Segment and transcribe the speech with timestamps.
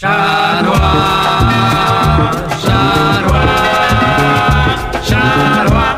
[0.00, 0.80] Charua,
[2.62, 3.42] charua,
[5.06, 5.88] charua.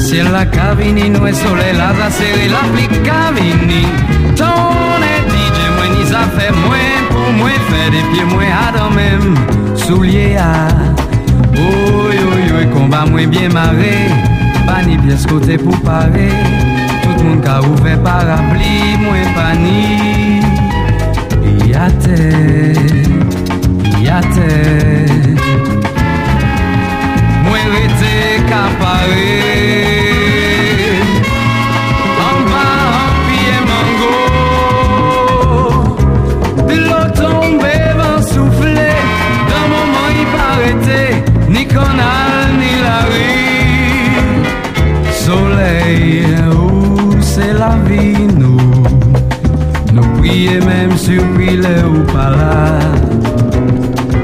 [0.00, 2.62] Si en la cabini no es sola helada, se de la
[3.04, 3.86] cabini.
[6.28, 9.34] Ni zafè mwen pou mwen fè de pied mwen adan mèm
[9.76, 10.68] Soulier a
[11.56, 14.08] Oy oy oy komba mwen bien maré
[14.66, 16.28] Bani pièce kote pou pare
[17.02, 18.96] Tout moun ka ouve parapli
[48.38, 48.58] nous
[49.92, 52.78] Nous prier même surpris le ou pas là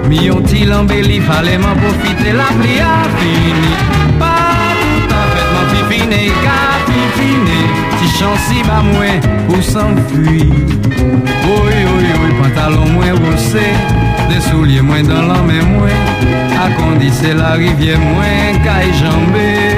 [0.08, 3.72] Mi yon ti l'embelli, fallait m'en profiter, la pli a fini.
[4.18, 7.58] Pas tout en fait, m'en fifine, ka fifine.
[7.98, 10.52] Ti chansi ba mwen pou s'enfuir.
[11.48, 13.72] Oui, oui, oui, pantalon mwen roussé,
[14.28, 15.64] des souliers mwen dans la main.
[16.62, 19.73] A kondi c'est la rivière mwen, kay jambé.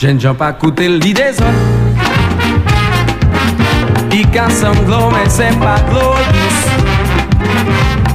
[0.00, 1.56] Jen jan pa koute li de zon
[4.16, 6.70] I ka sanglo men se pa glo douce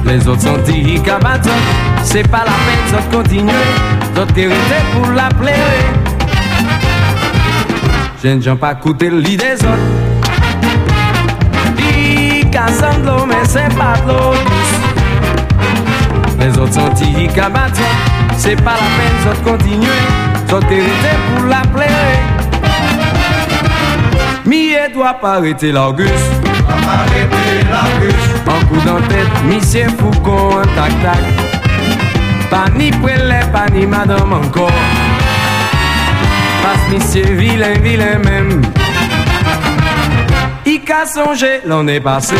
[0.08, 1.62] Les autres sont dit i ka baton
[2.02, 3.70] C'est pas la peine zot continuer.
[4.16, 5.78] Zot te rete pou la plere
[8.24, 9.88] Jen jan pa koute li de zon
[11.86, 14.76] I ka sanglo men se pa glo douce
[16.40, 17.98] Les autres sont dit i ka baton
[18.36, 22.36] C'est pas la peine zot continuer Zot te rete pou la plere
[24.46, 26.12] Mi doit pas arrêter l'Auguste.
[28.46, 31.24] Un coup dans tête, Monsieur Foucault, un tac-tac
[32.50, 34.70] Pas ni prélè, pas ni madame encore.
[36.62, 38.62] Pas Monsieur vilain, vilain même.
[40.64, 42.36] I ka songe l'année passée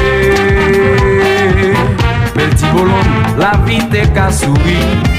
[2.34, 5.16] Bel petit bonhomme, la vie te ka souri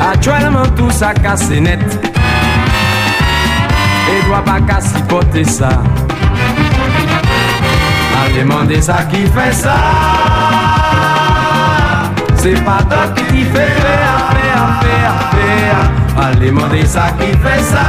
[0.00, 1.80] Actuellement tout ça casse net.
[4.10, 5.68] Et doit pas qu'à supporter ça.
[8.16, 9.74] A demander ça qui fait ça.
[12.36, 17.84] C'est pas toi qui fait faire, faire, faire, faire A demander ça qui fait ça.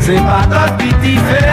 [0.00, 1.51] C'est pas toi qui t'y fait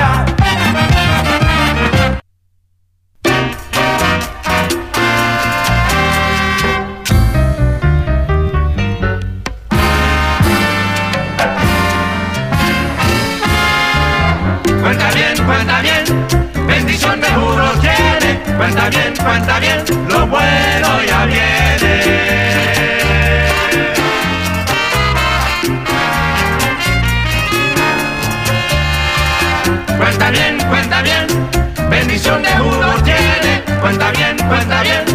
[16.68, 18.40] bendición de juro tiene.
[18.58, 21.59] Cuenta bien, cuenta bien, lo bueno ya viene.
[29.97, 31.28] Cuenta bien, cuenta bien,
[31.90, 33.64] bendición de juro tiene.
[33.81, 35.06] Cuenta bien, cuenta bien,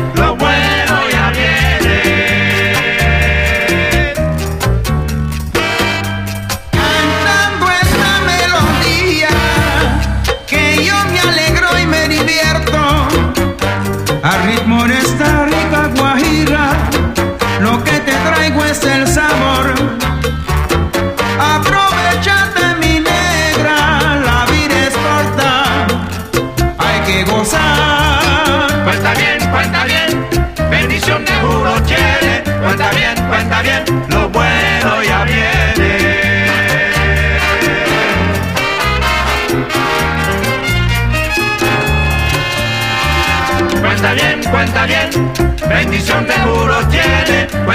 [44.04, 45.32] Cuenta bien, cuenta bien,
[45.66, 47.54] bendición de juro tiene.